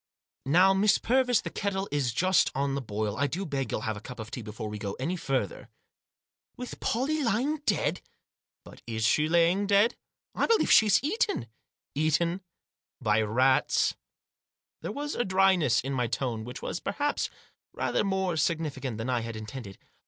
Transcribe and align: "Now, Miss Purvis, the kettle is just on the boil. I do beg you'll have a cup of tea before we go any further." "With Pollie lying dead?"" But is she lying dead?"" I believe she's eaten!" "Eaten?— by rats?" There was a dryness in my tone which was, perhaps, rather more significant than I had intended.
"Now, 0.47 0.73
Miss 0.73 0.97
Purvis, 0.97 1.41
the 1.41 1.51
kettle 1.51 1.87
is 1.91 2.11
just 2.11 2.49
on 2.55 2.73
the 2.73 2.81
boil. 2.81 3.15
I 3.17 3.27
do 3.27 3.45
beg 3.45 3.71
you'll 3.71 3.81
have 3.81 3.95
a 3.97 4.01
cup 4.01 4.17
of 4.19 4.31
tea 4.31 4.41
before 4.41 4.67
we 4.67 4.79
go 4.79 4.93
any 4.93 5.15
further." 5.15 5.69
"With 6.57 6.79
Pollie 6.79 7.21
lying 7.21 7.57
dead?"" 7.67 8.01
But 8.65 8.81
is 8.87 9.05
she 9.05 9.29
lying 9.29 9.67
dead?"" 9.67 9.95
I 10.35 10.47
believe 10.47 10.71
she's 10.71 11.03
eaten!" 11.03 11.45
"Eaten?— 11.93 12.41
by 12.99 13.21
rats?" 13.21 13.93
There 14.81 14.91
was 14.91 15.13
a 15.13 15.23
dryness 15.23 15.81
in 15.81 15.93
my 15.93 16.07
tone 16.07 16.45
which 16.45 16.63
was, 16.63 16.79
perhaps, 16.79 17.29
rather 17.71 18.03
more 18.03 18.37
significant 18.37 18.97
than 18.97 19.07
I 19.07 19.21
had 19.21 19.35
intended. 19.35 19.77